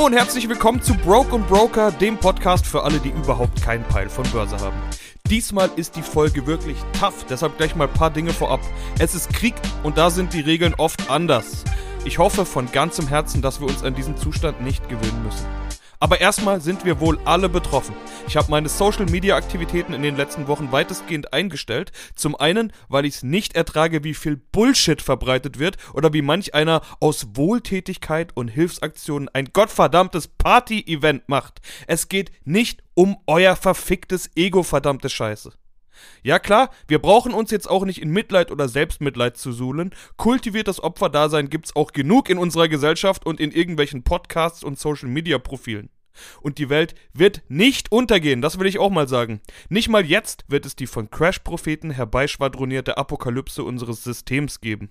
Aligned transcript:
Hallo 0.00 0.06
und 0.06 0.16
herzlich 0.16 0.48
willkommen 0.48 0.80
zu 0.80 0.94
Broke 0.94 1.34
und 1.34 1.46
Broker, 1.46 1.92
dem 1.92 2.16
Podcast 2.16 2.66
für 2.66 2.84
alle, 2.84 3.00
die 3.00 3.10
überhaupt 3.10 3.60
keinen 3.60 3.84
Peil 3.84 4.08
von 4.08 4.24
Börse 4.30 4.58
haben. 4.58 4.80
Diesmal 5.28 5.68
ist 5.76 5.94
die 5.94 6.00
Folge 6.00 6.46
wirklich 6.46 6.78
tough, 6.98 7.26
deshalb 7.28 7.58
gleich 7.58 7.76
mal 7.76 7.86
ein 7.86 7.92
paar 7.92 8.08
Dinge 8.08 8.32
vorab. 8.32 8.60
Es 8.98 9.14
ist 9.14 9.30
Krieg 9.30 9.52
und 9.82 9.98
da 9.98 10.08
sind 10.08 10.32
die 10.32 10.40
Regeln 10.40 10.72
oft 10.78 11.10
anders. 11.10 11.64
Ich 12.06 12.16
hoffe 12.16 12.46
von 12.46 12.72
ganzem 12.72 13.08
Herzen, 13.08 13.42
dass 13.42 13.60
wir 13.60 13.68
uns 13.68 13.84
an 13.84 13.94
diesen 13.94 14.16
Zustand 14.16 14.62
nicht 14.62 14.88
gewöhnen 14.88 15.22
müssen. 15.22 15.44
Aber 16.02 16.18
erstmal 16.18 16.62
sind 16.62 16.86
wir 16.86 16.98
wohl 16.98 17.20
alle 17.26 17.50
betroffen. 17.50 17.94
Ich 18.26 18.34
habe 18.34 18.50
meine 18.50 18.70
Social-Media-Aktivitäten 18.70 19.92
in 19.92 20.02
den 20.02 20.16
letzten 20.16 20.48
Wochen 20.48 20.72
weitestgehend 20.72 21.34
eingestellt. 21.34 21.92
Zum 22.14 22.34
einen, 22.34 22.72
weil 22.88 23.04
ich 23.04 23.16
es 23.16 23.22
nicht 23.22 23.54
ertrage, 23.54 24.02
wie 24.02 24.14
viel 24.14 24.38
Bullshit 24.38 25.02
verbreitet 25.02 25.58
wird 25.58 25.76
oder 25.92 26.14
wie 26.14 26.22
manch 26.22 26.54
einer 26.54 26.80
aus 27.00 27.28
Wohltätigkeit 27.34 28.34
und 28.34 28.48
Hilfsaktionen 28.48 29.28
ein 29.28 29.50
gottverdammtes 29.52 30.28
Party-Event 30.28 31.28
macht. 31.28 31.60
Es 31.86 32.08
geht 32.08 32.32
nicht 32.46 32.82
um 32.94 33.18
euer 33.26 33.54
verficktes 33.54 34.30
Ego, 34.34 34.62
verdammte 34.62 35.10
Scheiße. 35.10 35.52
Ja 36.22 36.38
klar, 36.38 36.70
wir 36.88 36.98
brauchen 36.98 37.32
uns 37.32 37.50
jetzt 37.50 37.68
auch 37.68 37.84
nicht 37.84 38.00
in 38.00 38.10
Mitleid 38.10 38.50
oder 38.50 38.68
Selbstmitleid 38.68 39.36
zu 39.36 39.52
suhlen. 39.52 39.94
Kultiviertes 40.16 40.82
Opferdasein 40.82 41.48
gibt's 41.48 41.74
auch 41.74 41.92
genug 41.92 42.28
in 42.28 42.38
unserer 42.38 42.68
Gesellschaft 42.68 43.26
und 43.26 43.40
in 43.40 43.50
irgendwelchen 43.50 44.02
Podcasts 44.02 44.62
und 44.62 44.78
Social 44.78 45.08
Media 45.08 45.38
Profilen. 45.38 45.90
Und 46.42 46.58
die 46.58 46.68
Welt 46.68 46.94
wird 47.12 47.42
nicht 47.48 47.92
untergehen, 47.92 48.42
das 48.42 48.58
will 48.58 48.66
ich 48.66 48.78
auch 48.78 48.90
mal 48.90 49.08
sagen. 49.08 49.40
Nicht 49.68 49.88
mal 49.88 50.04
jetzt 50.04 50.44
wird 50.48 50.66
es 50.66 50.76
die 50.76 50.86
von 50.86 51.10
Crash-Propheten 51.10 51.90
herbeischwadronierte 51.90 52.98
Apokalypse 52.98 53.64
unseres 53.64 54.04
Systems 54.04 54.60
geben. 54.60 54.90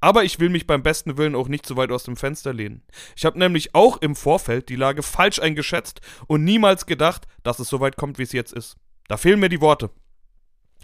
Aber 0.00 0.24
ich 0.24 0.40
will 0.40 0.48
mich 0.48 0.66
beim 0.66 0.82
besten 0.82 1.16
Willen 1.16 1.34
auch 1.34 1.48
nicht 1.48 1.64
zu 1.64 1.76
weit 1.76 1.92
aus 1.92 2.04
dem 2.04 2.16
Fenster 2.16 2.52
lehnen. 2.52 2.82
Ich 3.16 3.24
habe 3.24 3.38
nämlich 3.38 3.74
auch 3.74 3.98
im 3.98 4.16
Vorfeld 4.16 4.68
die 4.68 4.76
Lage 4.76 5.02
falsch 5.02 5.38
eingeschätzt 5.38 6.00
und 6.26 6.44
niemals 6.44 6.86
gedacht, 6.86 7.26
dass 7.42 7.58
es 7.58 7.68
so 7.68 7.80
weit 7.80 7.96
kommt, 7.96 8.18
wie 8.18 8.24
es 8.24 8.32
jetzt 8.32 8.52
ist. 8.52 8.76
Da 9.08 9.16
fehlen 9.16 9.40
mir 9.40 9.48
die 9.48 9.60
Worte. 9.60 9.90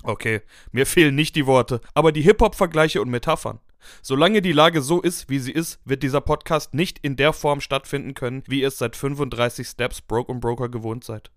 Okay, 0.02 0.42
mir 0.72 0.86
fehlen 0.86 1.14
nicht 1.14 1.36
die 1.36 1.46
Worte, 1.46 1.80
aber 1.94 2.12
die 2.12 2.22
Hip-Hop-Vergleiche 2.22 3.00
und 3.00 3.10
Metaphern. 3.10 3.60
Solange 4.02 4.42
die 4.42 4.52
Lage 4.52 4.82
so 4.82 5.00
ist, 5.00 5.28
wie 5.28 5.38
sie 5.38 5.52
ist, 5.52 5.78
wird 5.84 6.02
dieser 6.02 6.20
Podcast 6.20 6.74
nicht 6.74 6.98
in 6.98 7.16
der 7.16 7.32
Form 7.32 7.60
stattfinden 7.60 8.14
können, 8.14 8.42
wie 8.46 8.62
ihr 8.62 8.68
es 8.68 8.78
seit 8.78 8.96
35 8.96 9.66
Steps 9.66 10.00
Broke 10.00 10.30
und 10.32 10.40
Broker 10.40 10.68
gewohnt 10.68 11.04
seid. 11.04 11.30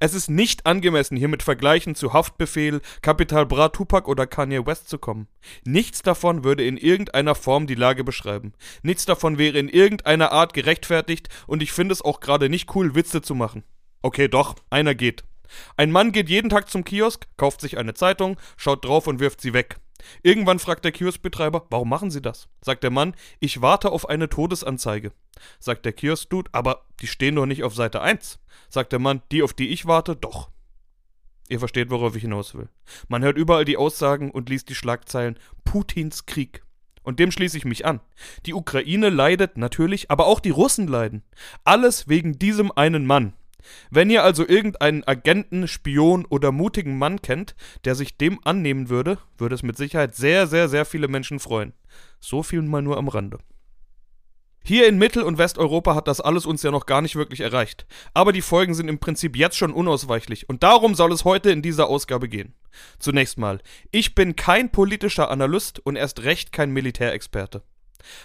Es 0.00 0.14
ist 0.14 0.30
nicht 0.30 0.64
angemessen, 0.64 1.16
hier 1.16 1.28
mit 1.28 1.42
Vergleichen 1.42 1.94
zu 1.94 2.12
Haftbefehl, 2.12 2.80
Capital 3.02 3.46
Bra 3.46 3.68
Tupac 3.68 4.08
oder 4.08 4.26
Kanye 4.26 4.64
West 4.64 4.88
zu 4.88 4.98
kommen. 4.98 5.28
Nichts 5.64 6.02
davon 6.02 6.44
würde 6.44 6.64
in 6.64 6.76
irgendeiner 6.76 7.34
Form 7.34 7.66
die 7.66 7.74
Lage 7.74 8.04
beschreiben. 8.04 8.52
Nichts 8.82 9.04
davon 9.04 9.38
wäre 9.38 9.58
in 9.58 9.68
irgendeiner 9.68 10.32
Art 10.32 10.54
gerechtfertigt 10.54 11.28
und 11.46 11.62
ich 11.62 11.72
finde 11.72 11.92
es 11.92 12.02
auch 12.02 12.20
gerade 12.20 12.48
nicht 12.48 12.74
cool, 12.74 12.94
Witze 12.94 13.22
zu 13.22 13.34
machen. 13.34 13.64
Okay, 14.02 14.28
doch, 14.28 14.54
einer 14.70 14.94
geht. 14.94 15.24
Ein 15.76 15.90
Mann 15.90 16.12
geht 16.12 16.28
jeden 16.28 16.50
Tag 16.50 16.70
zum 16.70 16.84
Kiosk, 16.84 17.26
kauft 17.36 17.60
sich 17.60 17.78
eine 17.78 17.94
Zeitung, 17.94 18.38
schaut 18.56 18.84
drauf 18.84 19.06
und 19.06 19.20
wirft 19.20 19.40
sie 19.40 19.52
weg. 19.52 19.76
Irgendwann 20.22 20.58
fragt 20.58 20.84
der 20.84 20.92
Kioskbetreiber, 20.92 21.66
warum 21.70 21.88
machen 21.88 22.10
Sie 22.10 22.22
das? 22.22 22.48
Sagt 22.60 22.84
der 22.84 22.90
Mann, 22.90 23.14
ich 23.40 23.62
warte 23.62 23.90
auf 23.90 24.08
eine 24.08 24.28
Todesanzeige. 24.28 25.12
Sagt 25.58 25.84
der 25.84 25.92
Kioskdude, 25.92 26.50
aber 26.52 26.84
die 27.00 27.06
stehen 27.06 27.36
doch 27.36 27.46
nicht 27.46 27.64
auf 27.64 27.74
Seite 27.74 28.00
1. 28.00 28.38
Sagt 28.68 28.92
der 28.92 28.98
Mann, 28.98 29.22
die, 29.32 29.42
auf 29.42 29.52
die 29.52 29.68
ich 29.68 29.86
warte, 29.86 30.16
doch. 30.16 30.50
Ihr 31.48 31.58
versteht, 31.58 31.90
worauf 31.90 32.16
ich 32.16 32.22
hinaus 32.22 32.54
will. 32.54 32.68
Man 33.08 33.22
hört 33.22 33.36
überall 33.36 33.64
die 33.64 33.76
Aussagen 33.76 34.30
und 34.30 34.48
liest 34.48 34.68
die 34.68 34.74
Schlagzeilen 34.74 35.38
Putins 35.64 36.26
Krieg. 36.26 36.62
Und 37.02 37.20
dem 37.20 37.30
schließe 37.30 37.56
ich 37.56 37.64
mich 37.64 37.86
an. 37.86 38.00
Die 38.46 38.54
Ukraine 38.54 39.10
leidet 39.10 39.56
natürlich, 39.56 40.10
aber 40.10 40.26
auch 40.26 40.40
die 40.40 40.50
Russen 40.50 40.88
leiden. 40.88 41.22
Alles 41.62 42.08
wegen 42.08 42.36
diesem 42.38 42.72
einen 42.72 43.06
Mann. 43.06 43.34
Wenn 43.90 44.10
ihr 44.10 44.22
also 44.22 44.46
irgendeinen 44.46 45.04
Agenten, 45.04 45.68
Spion 45.68 46.24
oder 46.24 46.52
mutigen 46.52 46.98
Mann 46.98 47.22
kennt, 47.22 47.54
der 47.84 47.94
sich 47.94 48.16
dem 48.16 48.40
annehmen 48.44 48.88
würde, 48.88 49.18
würde 49.38 49.54
es 49.54 49.62
mit 49.62 49.76
Sicherheit 49.76 50.14
sehr, 50.14 50.46
sehr, 50.46 50.68
sehr 50.68 50.84
viele 50.84 51.08
Menschen 51.08 51.40
freuen. 51.40 51.72
So 52.20 52.42
viel 52.42 52.62
mal 52.62 52.82
nur 52.82 52.96
am 52.96 53.08
Rande. 53.08 53.38
Hier 54.68 54.88
in 54.88 54.98
Mittel- 54.98 55.22
und 55.22 55.38
Westeuropa 55.38 55.94
hat 55.94 56.08
das 56.08 56.20
alles 56.20 56.44
uns 56.44 56.64
ja 56.64 56.72
noch 56.72 56.86
gar 56.86 57.00
nicht 57.00 57.14
wirklich 57.14 57.38
erreicht. 57.38 57.86
Aber 58.14 58.32
die 58.32 58.42
Folgen 58.42 58.74
sind 58.74 58.88
im 58.88 58.98
Prinzip 58.98 59.36
jetzt 59.36 59.56
schon 59.56 59.72
unausweichlich 59.72 60.48
und 60.48 60.64
darum 60.64 60.96
soll 60.96 61.12
es 61.12 61.24
heute 61.24 61.52
in 61.52 61.62
dieser 61.62 61.88
Ausgabe 61.88 62.28
gehen. 62.28 62.56
Zunächst 62.98 63.38
mal, 63.38 63.60
ich 63.92 64.16
bin 64.16 64.34
kein 64.34 64.72
politischer 64.72 65.30
Analyst 65.30 65.78
und 65.78 65.94
erst 65.94 66.24
recht 66.24 66.50
kein 66.50 66.72
Militärexperte. 66.72 67.62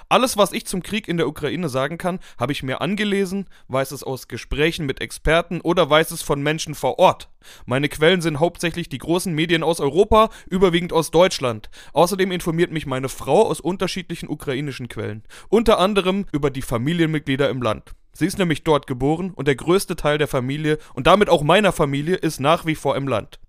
Alles, 0.09 0.37
was 0.37 0.51
ich 0.51 0.65
zum 0.65 0.83
Krieg 0.83 1.07
in 1.07 1.17
der 1.17 1.27
Ukraine 1.27 1.69
sagen 1.69 1.97
kann, 1.97 2.19
habe 2.37 2.51
ich 2.51 2.63
mir 2.63 2.81
angelesen, 2.81 3.47
weiß 3.67 3.91
es 3.91 4.03
aus 4.03 4.27
Gesprächen 4.27 4.85
mit 4.85 5.01
Experten 5.01 5.61
oder 5.61 5.89
weiß 5.89 6.11
es 6.11 6.21
von 6.21 6.41
Menschen 6.41 6.75
vor 6.75 6.99
Ort. 6.99 7.29
Meine 7.65 7.89
Quellen 7.89 8.21
sind 8.21 8.39
hauptsächlich 8.39 8.89
die 8.89 8.97
großen 8.97 9.33
Medien 9.33 9.63
aus 9.63 9.79
Europa, 9.79 10.29
überwiegend 10.49 10.93
aus 10.93 11.11
Deutschland. 11.11 11.69
Außerdem 11.93 12.31
informiert 12.31 12.71
mich 12.71 12.85
meine 12.85 13.09
Frau 13.09 13.47
aus 13.47 13.59
unterschiedlichen 13.59 14.29
ukrainischen 14.29 14.87
Quellen, 14.87 15.23
unter 15.49 15.79
anderem 15.79 16.25
über 16.31 16.49
die 16.49 16.61
Familienmitglieder 16.61 17.49
im 17.49 17.61
Land. 17.61 17.93
Sie 18.13 18.25
ist 18.25 18.37
nämlich 18.37 18.63
dort 18.63 18.87
geboren 18.87 19.31
und 19.31 19.47
der 19.47 19.55
größte 19.55 19.95
Teil 19.95 20.17
der 20.17 20.27
Familie 20.27 20.77
und 20.93 21.07
damit 21.07 21.29
auch 21.29 21.43
meiner 21.43 21.71
Familie 21.71 22.15
ist 22.15 22.39
nach 22.39 22.65
wie 22.65 22.75
vor 22.75 22.95
im 22.95 23.07
Land. 23.07 23.39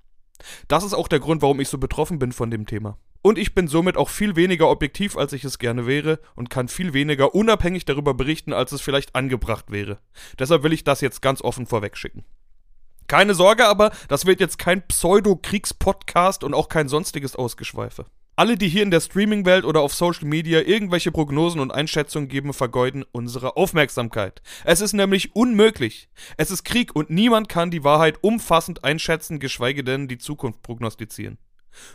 Das 0.69 0.85
ist 0.85 0.95
auch 0.95 1.09
der 1.09 1.21
Grund, 1.21 1.43
warum 1.43 1.61
ich 1.61 1.69
so 1.69 1.79
betroffen 1.79 2.19
bin 2.19 2.33
von 2.33 2.51
dem 2.51 2.67
Thema. 2.67 2.97
Und 3.23 3.39
ich 3.39 3.55
bin 3.55 3.69
somit 3.69 3.97
auch 3.97 4.09
viel 4.09 4.35
weniger 4.35 4.69
objektiv, 4.69 5.17
als 5.17 5.33
ich 5.33 5.45
es 5.45 5.61
gerne 5.61 5.87
wäre 5.87 6.19
und 6.35 6.51
kann 6.51 6.67
viel 6.67 6.93
weniger 6.93 7.37
unabhängig 7.37 7.85
darüber 7.85 8.15
berichten, 8.15 8.53
als 8.53 8.73
es 8.73 8.81
vielleicht 8.81 9.15
angebracht 9.15 9.71
wäre. 9.71 10.01
Deshalb 10.41 10.65
will 10.65 10.73
ich 10.73 10.83
das 10.83 11.01
jetzt 11.01 11.23
ganz 11.23 11.41
offen 11.41 11.67
vorwegschicken. 11.67 12.25
Keine 13.07 13.35
Sorge 13.35 13.67
aber, 13.67 13.93
das 14.09 14.27
wird 14.27 14.41
jetzt 14.41 14.59
kein 14.59 14.87
Pseudo-Kriegs-Podcast 14.87 16.43
und 16.43 16.55
auch 16.55 16.69
kein 16.69 16.89
sonstiges 16.89 17.37
Ausgeschweife. 17.37 18.07
Alle, 18.35 18.57
die 18.57 18.69
hier 18.69 18.83
in 18.83 18.91
der 18.91 19.01
Streaming-Welt 19.01 19.65
oder 19.65 19.83
auf 19.83 19.95
Social 19.95 20.27
Media 20.27 20.61
irgendwelche 20.63 21.13
Prognosen 21.13 21.61
und 21.61 21.71
Einschätzungen 21.71 22.29
geben, 22.29 22.55
vergeuden 22.55 23.05
unsere 23.13 23.57
Aufmerksamkeit. 23.57 24.41
Es 24.65 24.81
ist 24.81 24.95
nämlich 24.95 25.37
unmöglich. 25.37 26.09
Es 26.39 26.51
ist 26.51 26.65
Krieg 26.65 26.97
und 26.97 27.11
niemand 27.11 27.51
kann 27.51 27.71
die 27.71 27.85
Wahrheit 27.85 28.17
umfassend 28.23 28.83
einschätzen, 28.83 29.39
geschweige 29.39 29.85
denn 29.85 30.09
die 30.09 30.19
Zukunft 30.19 30.63
prognostizieren. 30.63 31.39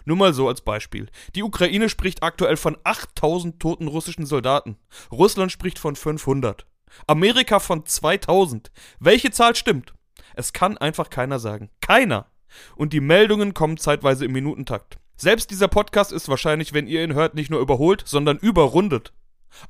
Nur 0.05 0.17
mal 0.17 0.33
so 0.33 0.47
als 0.47 0.61
Beispiel. 0.61 1.07
Die 1.35 1.43
Ukraine 1.43 1.89
spricht 1.89 2.23
aktuell 2.23 2.57
von 2.57 2.77
8000 2.83 3.59
toten 3.59 3.87
russischen 3.87 4.25
Soldaten. 4.25 4.77
Russland 5.11 5.51
spricht 5.51 5.79
von 5.79 5.95
500. 5.95 6.65
Amerika 7.05 7.59
von 7.59 7.85
2000. 7.85 8.71
Welche 8.99 9.31
Zahl 9.31 9.55
stimmt? 9.55 9.93
Es 10.35 10.53
kann 10.53 10.77
einfach 10.77 11.09
keiner 11.09 11.39
sagen. 11.39 11.69
Keiner. 11.81 12.27
Und 12.75 12.93
die 12.93 13.01
Meldungen 13.01 13.53
kommen 13.53 13.77
zeitweise 13.77 14.25
im 14.25 14.31
Minutentakt. 14.31 14.99
Selbst 15.15 15.49
dieser 15.51 15.67
Podcast 15.67 16.11
ist 16.11 16.29
wahrscheinlich, 16.29 16.73
wenn 16.73 16.87
ihr 16.87 17.03
ihn 17.03 17.13
hört, 17.13 17.35
nicht 17.35 17.49
nur 17.49 17.59
überholt, 17.59 18.03
sondern 18.05 18.37
überrundet. 18.37 19.13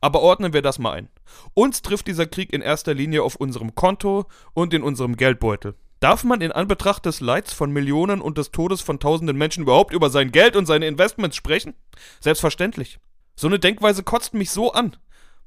Aber 0.02 0.22
ordnen 0.22 0.54
wir 0.54 0.62
das 0.62 0.80
mal 0.80 0.92
ein. 0.92 1.10
Uns 1.54 1.82
trifft 1.82 2.08
dieser 2.08 2.26
Krieg 2.26 2.52
in 2.52 2.62
erster 2.62 2.94
Linie 2.94 3.24
auf 3.24 3.36
unserem 3.36 3.76
Konto 3.76 4.26
und 4.54 4.74
in 4.74 4.84
unserem 4.84 5.16
Geldbeutel. 5.16 5.76
Darf 6.00 6.24
man 6.24 6.42
in 6.42 6.52
Anbetracht 6.52 7.06
des 7.08 7.22
Leids 7.22 7.54
von 7.54 7.72
Millionen 7.72 8.22
und 8.22 8.38
des 8.38 8.52
Todes 8.52 8.82
von 8.82 9.00
tausenden 9.00 9.36
Menschen 9.36 9.64
überhaupt 9.64 9.94
über 9.94 10.12
sein 10.12 10.32
Geld 10.32 10.56
und 10.56 10.68
seine 10.68 10.88
Investments 10.88 11.36
sprechen? 11.36 11.74
Selbstverständlich. 12.20 13.00
So 13.36 13.48
eine 13.48 13.58
Denkweise 13.58 14.04
kotzt 14.04 14.36
mich 14.36 14.52
so 14.52 14.72
an. 14.74 14.96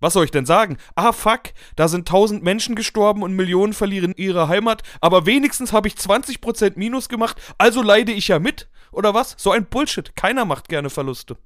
Was 0.01 0.15
soll 0.15 0.25
ich 0.25 0.31
denn 0.31 0.47
sagen? 0.47 0.79
Ah, 0.97 1.13
fuck, 1.13 1.53
da 1.77 1.87
sind 1.87 2.09
tausend 2.09 2.43
Menschen 2.43 2.75
gestorben 2.75 3.23
und 3.23 3.37
Millionen 3.37 3.75
verlieren 3.75 4.15
ihre 4.17 4.49
Heimat, 4.49 4.83
aber 5.01 5.27
wenigstens 5.27 5.73
habe 5.73 5.89
ich 5.89 5.95
20% 5.95 6.73
Minus 6.77 7.09
gemacht, 7.09 7.41
also 7.59 7.83
leide 7.83 8.13
ich 8.13 8.29
ja 8.29 8.39
mit. 8.39 8.69
Oder 8.93 9.15
was? 9.15 9.37
So 9.39 9.53
ein 9.53 9.67
Bullshit. 9.67 10.17
Keiner 10.17 10.45
macht 10.45 10.69
gerne 10.69 10.91
Verluste. 10.91 11.37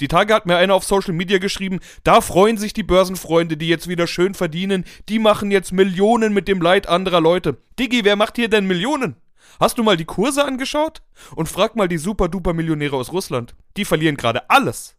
Die 0.00 0.08
Tage 0.08 0.34
hat 0.34 0.46
mir 0.46 0.56
einer 0.56 0.74
auf 0.74 0.84
Social 0.84 1.14
Media 1.14 1.38
geschrieben, 1.38 1.80
da 2.04 2.20
freuen 2.20 2.56
sich 2.56 2.72
die 2.72 2.82
Börsenfreunde, 2.82 3.56
die 3.56 3.68
jetzt 3.68 3.88
wieder 3.88 4.06
schön 4.06 4.34
verdienen, 4.34 4.84
die 5.08 5.18
machen 5.18 5.50
jetzt 5.50 5.72
Millionen 5.72 6.32
mit 6.32 6.48
dem 6.48 6.60
Leid 6.60 6.88
anderer 6.88 7.20
Leute. 7.20 7.58
Diggi, 7.78 8.04
wer 8.04 8.16
macht 8.16 8.36
hier 8.36 8.48
denn 8.48 8.66
Millionen? 8.66 9.16
Hast 9.60 9.78
du 9.78 9.82
mal 9.82 9.96
die 9.96 10.04
Kurse 10.04 10.44
angeschaut? 10.44 11.02
Und 11.34 11.48
frag 11.48 11.74
mal 11.74 11.88
die 11.88 11.98
super-duper-Millionäre 11.98 12.96
aus 12.96 13.12
Russland. 13.12 13.54
Die 13.76 13.84
verlieren 13.84 14.16
gerade 14.16 14.48
alles. 14.50 14.96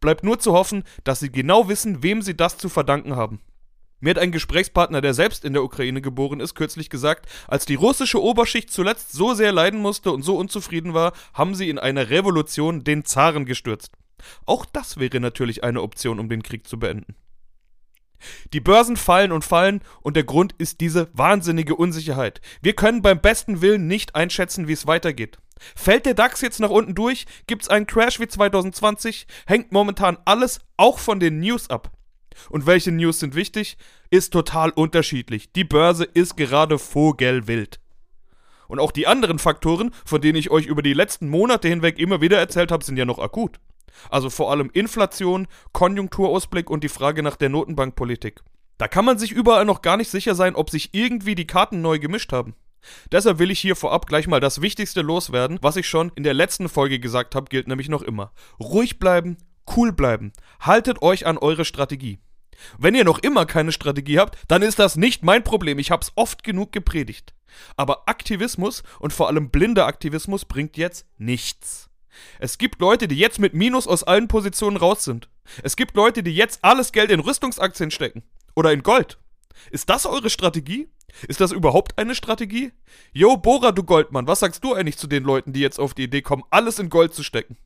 Bleibt 0.00 0.24
nur 0.24 0.38
zu 0.38 0.52
hoffen, 0.52 0.84
dass 1.04 1.20
sie 1.20 1.30
genau 1.30 1.68
wissen, 1.68 2.02
wem 2.02 2.22
sie 2.22 2.36
das 2.36 2.58
zu 2.58 2.68
verdanken 2.68 3.16
haben. 3.16 3.40
Mir 4.00 4.10
hat 4.10 4.18
ein 4.18 4.32
Gesprächspartner, 4.32 5.00
der 5.00 5.12
selbst 5.12 5.44
in 5.44 5.52
der 5.52 5.64
Ukraine 5.64 6.00
geboren 6.00 6.38
ist, 6.38 6.54
kürzlich 6.54 6.88
gesagt, 6.88 7.26
als 7.48 7.66
die 7.66 7.74
russische 7.74 8.22
Oberschicht 8.22 8.70
zuletzt 8.72 9.12
so 9.12 9.34
sehr 9.34 9.50
leiden 9.50 9.80
musste 9.80 10.12
und 10.12 10.22
so 10.22 10.36
unzufrieden 10.36 10.94
war, 10.94 11.12
haben 11.34 11.56
sie 11.56 11.68
in 11.68 11.80
einer 11.80 12.08
Revolution 12.08 12.84
den 12.84 13.04
Zaren 13.04 13.44
gestürzt. 13.44 13.90
Auch 14.46 14.64
das 14.64 14.98
wäre 14.98 15.20
natürlich 15.20 15.64
eine 15.64 15.82
Option, 15.82 16.18
um 16.18 16.28
den 16.28 16.42
Krieg 16.42 16.66
zu 16.66 16.78
beenden. 16.78 17.14
Die 18.52 18.60
Börsen 18.60 18.96
fallen 18.96 19.32
und 19.32 19.44
fallen 19.44 19.80
und 20.00 20.16
der 20.16 20.24
Grund 20.24 20.54
ist 20.58 20.80
diese 20.80 21.08
wahnsinnige 21.12 21.76
Unsicherheit. 21.76 22.40
Wir 22.60 22.74
können 22.74 23.02
beim 23.02 23.20
besten 23.20 23.60
Willen 23.60 23.86
nicht 23.86 24.14
einschätzen, 24.14 24.68
wie 24.68 24.72
es 24.72 24.86
weitergeht. 24.86 25.38
Fällt 25.76 26.06
der 26.06 26.14
DAX 26.14 26.40
jetzt 26.40 26.60
nach 26.60 26.70
unten 26.70 26.94
durch, 26.94 27.26
gibt's 27.46 27.68
einen 27.68 27.86
Crash 27.86 28.20
wie 28.20 28.28
2020, 28.28 29.26
hängt 29.46 29.72
momentan 29.72 30.18
alles 30.24 30.60
auch 30.76 30.98
von 30.98 31.20
den 31.20 31.40
News 31.40 31.70
ab. 31.70 31.92
Und 32.50 32.66
welche 32.66 32.92
News 32.92 33.18
sind 33.18 33.34
wichtig? 33.34 33.76
Ist 34.10 34.32
total 34.32 34.70
unterschiedlich. 34.70 35.52
Die 35.52 35.64
Börse 35.64 36.04
ist 36.04 36.36
gerade 36.36 36.78
vogelwild. 36.78 37.80
Und 38.68 38.78
auch 38.78 38.92
die 38.92 39.06
anderen 39.06 39.38
Faktoren, 39.38 39.92
von 40.04 40.20
denen 40.20 40.38
ich 40.38 40.50
euch 40.50 40.66
über 40.66 40.82
die 40.82 40.92
letzten 40.92 41.28
Monate 41.28 41.68
hinweg 41.68 41.98
immer 41.98 42.20
wieder 42.20 42.38
erzählt 42.38 42.70
habe, 42.70 42.84
sind 42.84 42.96
ja 42.96 43.04
noch 43.04 43.18
akut. 43.18 43.58
Also 44.10 44.30
vor 44.30 44.50
allem 44.50 44.70
Inflation, 44.72 45.46
Konjunkturausblick 45.72 46.70
und 46.70 46.84
die 46.84 46.88
Frage 46.88 47.22
nach 47.22 47.36
der 47.36 47.48
Notenbankpolitik. 47.48 48.42
Da 48.78 48.88
kann 48.88 49.04
man 49.04 49.18
sich 49.18 49.32
überall 49.32 49.64
noch 49.64 49.82
gar 49.82 49.96
nicht 49.96 50.10
sicher 50.10 50.34
sein, 50.34 50.54
ob 50.54 50.70
sich 50.70 50.90
irgendwie 50.92 51.34
die 51.34 51.46
Karten 51.46 51.80
neu 51.80 51.98
gemischt 51.98 52.32
haben. 52.32 52.54
Deshalb 53.10 53.38
will 53.38 53.50
ich 53.50 53.60
hier 53.60 53.76
vorab 53.76 54.06
gleich 54.06 54.28
mal 54.28 54.40
das 54.40 54.62
Wichtigste 54.62 55.02
loswerden, 55.02 55.58
was 55.62 55.76
ich 55.76 55.88
schon 55.88 56.12
in 56.14 56.22
der 56.22 56.34
letzten 56.34 56.68
Folge 56.68 57.00
gesagt 57.00 57.34
habe, 57.34 57.48
gilt 57.48 57.66
nämlich 57.66 57.88
noch 57.88 58.02
immer. 58.02 58.32
Ruhig 58.60 58.98
bleiben, 58.98 59.36
cool 59.76 59.92
bleiben. 59.92 60.32
Haltet 60.60 61.02
euch 61.02 61.26
an 61.26 61.38
eure 61.38 61.64
Strategie. 61.64 62.20
Wenn 62.76 62.94
ihr 62.94 63.04
noch 63.04 63.18
immer 63.18 63.46
keine 63.46 63.72
Strategie 63.72 64.18
habt, 64.18 64.38
dann 64.48 64.62
ist 64.62 64.78
das 64.78 64.96
nicht 64.96 65.22
mein 65.22 65.44
Problem. 65.44 65.78
Ich 65.78 65.90
hab's 65.90 66.12
oft 66.14 66.42
genug 66.42 66.72
gepredigt. 66.72 67.34
Aber 67.76 68.08
Aktivismus 68.08 68.82
und 68.98 69.12
vor 69.12 69.28
allem 69.28 69.50
blinder 69.50 69.86
Aktivismus 69.86 70.44
bringt 70.44 70.76
jetzt 70.76 71.06
nichts. 71.18 71.87
Es 72.38 72.58
gibt 72.58 72.80
Leute, 72.80 73.08
die 73.08 73.16
jetzt 73.16 73.38
mit 73.38 73.54
Minus 73.54 73.86
aus 73.86 74.04
allen 74.04 74.28
Positionen 74.28 74.76
raus 74.76 75.04
sind. 75.04 75.28
Es 75.62 75.76
gibt 75.76 75.96
Leute, 75.96 76.22
die 76.22 76.34
jetzt 76.34 76.60
alles 76.62 76.92
Geld 76.92 77.10
in 77.10 77.20
Rüstungsaktien 77.20 77.90
stecken. 77.90 78.22
Oder 78.54 78.72
in 78.72 78.82
Gold. 78.82 79.18
Ist 79.70 79.88
das 79.90 80.06
eure 80.06 80.30
Strategie? 80.30 80.88
Ist 81.26 81.40
das 81.40 81.52
überhaupt 81.52 81.98
eine 81.98 82.14
Strategie? 82.14 82.72
Yo, 83.12 83.36
Bora, 83.36 83.72
du 83.72 83.82
Goldmann, 83.82 84.26
was 84.26 84.40
sagst 84.40 84.62
du 84.62 84.74
eigentlich 84.74 84.98
zu 84.98 85.06
den 85.06 85.24
Leuten, 85.24 85.52
die 85.52 85.60
jetzt 85.60 85.80
auf 85.80 85.94
die 85.94 86.04
Idee 86.04 86.22
kommen, 86.22 86.44
alles 86.50 86.78
in 86.78 86.90
Gold 86.90 87.14
zu 87.14 87.22
stecken? 87.22 87.56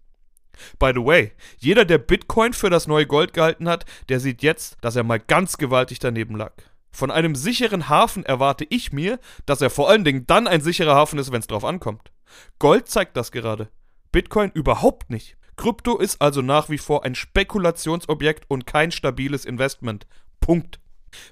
By 0.78 0.92
the 0.94 1.04
way, 1.04 1.32
jeder, 1.58 1.84
der 1.84 1.98
Bitcoin 1.98 2.52
für 2.52 2.70
das 2.70 2.86
neue 2.86 3.06
Gold 3.06 3.32
gehalten 3.32 3.68
hat, 3.68 3.84
der 4.08 4.20
sieht 4.20 4.42
jetzt, 4.42 4.76
dass 4.80 4.96
er 4.96 5.02
mal 5.02 5.18
ganz 5.18 5.56
gewaltig 5.56 5.98
daneben 5.98 6.36
lag. 6.36 6.52
Von 6.90 7.10
einem 7.10 7.34
sicheren 7.34 7.88
Hafen 7.88 8.24
erwarte 8.24 8.66
ich 8.68 8.92
mir, 8.92 9.18
dass 9.46 9.62
er 9.62 9.70
vor 9.70 9.88
allen 9.88 10.04
Dingen 10.04 10.26
dann 10.26 10.46
ein 10.46 10.60
sicherer 10.60 10.94
Hafen 10.94 11.18
ist, 11.18 11.32
wenn 11.32 11.40
es 11.40 11.46
drauf 11.46 11.64
ankommt. 11.64 12.12
Gold 12.58 12.88
zeigt 12.88 13.16
das 13.16 13.32
gerade. 13.32 13.70
Bitcoin 14.12 14.50
überhaupt 14.52 15.10
nicht. 15.10 15.36
Krypto 15.56 15.98
ist 15.98 16.20
also 16.20 16.42
nach 16.42 16.68
wie 16.68 16.78
vor 16.78 17.04
ein 17.04 17.14
Spekulationsobjekt 17.14 18.44
und 18.48 18.66
kein 18.66 18.90
stabiles 18.90 19.44
Investment. 19.44 20.06
Punkt. 20.40 20.80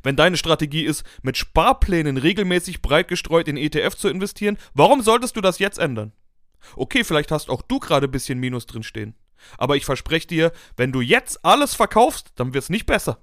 Wenn 0.02 0.16
deine 0.16 0.36
Strategie 0.36 0.84
ist, 0.84 1.04
mit 1.22 1.36
Sparplänen 1.36 2.16
regelmäßig 2.16 2.82
breit 2.82 3.08
gestreut 3.08 3.48
in 3.48 3.56
ETF 3.56 3.96
zu 3.96 4.08
investieren, 4.08 4.58
warum 4.74 5.02
solltest 5.02 5.36
du 5.36 5.40
das 5.40 5.58
jetzt 5.58 5.78
ändern? 5.78 6.12
Okay, 6.76 7.04
vielleicht 7.04 7.30
hast 7.30 7.48
auch 7.48 7.62
du 7.62 7.78
gerade 7.78 8.06
ein 8.06 8.10
bisschen 8.10 8.38
Minus 8.38 8.66
drin 8.66 8.82
stehen. 8.82 9.14
Aber 9.56 9.76
ich 9.76 9.86
verspreche 9.86 10.26
dir, 10.26 10.52
wenn 10.76 10.92
du 10.92 11.00
jetzt 11.00 11.44
alles 11.44 11.74
verkaufst, 11.74 12.32
dann 12.36 12.52
wird 12.52 12.64
es 12.64 12.70
nicht 12.70 12.86
besser. 12.86 13.22